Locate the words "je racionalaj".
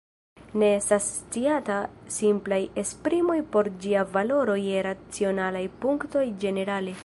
4.65-5.65